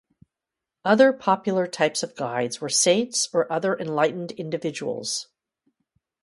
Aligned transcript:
Other 0.83 1.13
popular 1.13 1.67
types 1.67 2.01
of 2.01 2.15
guides 2.15 2.59
were 2.59 2.69
saints 2.69 3.29
or 3.33 3.45
other 3.53 3.77
enlightened 3.77 4.31
individuals. 4.31 5.27